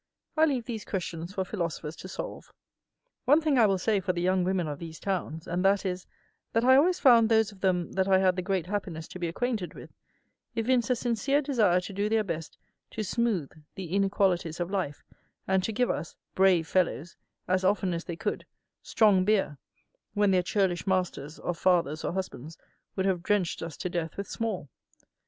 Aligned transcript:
I 0.35 0.45
leave 0.45 0.65
these 0.65 0.83
questions 0.83 1.31
for 1.35 1.45
philosophers 1.45 1.95
to 1.97 2.07
solve. 2.07 2.51
One 3.25 3.39
thing 3.39 3.59
I 3.59 3.67
will 3.67 3.77
say 3.77 3.99
for 3.99 4.13
the 4.13 4.21
young 4.23 4.43
women 4.43 4.67
of 4.67 4.79
these 4.79 4.99
towns, 4.99 5.45
and 5.45 5.63
that 5.63 5.85
is, 5.85 6.07
that 6.53 6.63
I 6.63 6.75
always 6.75 6.97
found 6.97 7.29
those 7.29 7.51
of 7.51 7.61
them 7.61 7.91
that 7.91 8.07
I 8.07 8.17
had 8.17 8.35
the 8.35 8.41
great 8.41 8.65
happiness 8.65 9.07
to 9.09 9.19
be 9.19 9.27
acquainted 9.27 9.75
with, 9.75 9.91
evince 10.55 10.89
a 10.89 10.95
sincere 10.95 11.39
desire 11.43 11.79
to 11.81 11.93
do 11.93 12.09
their 12.09 12.23
best 12.23 12.57
to 12.89 13.03
smooth 13.03 13.51
the 13.75 13.95
inequalities 13.95 14.59
of 14.59 14.71
life, 14.71 15.03
and 15.47 15.61
to 15.65 15.71
give 15.71 15.91
us, 15.91 16.15
"brave 16.33 16.67
fellows," 16.67 17.15
as 17.47 17.63
often 17.63 17.93
as 17.93 18.05
they 18.05 18.15
could, 18.15 18.43
strong 18.81 19.23
beer, 19.23 19.59
when 20.15 20.31
their 20.31 20.41
churlish 20.41 20.87
masters 20.87 21.37
of 21.37 21.59
fathers 21.59 22.03
or 22.03 22.11
husbands 22.11 22.57
would 22.95 23.05
have 23.05 23.21
drenched 23.21 23.61
us 23.61 23.77
to 23.77 23.87
death 23.87 24.17
with 24.17 24.27
small. 24.27 24.67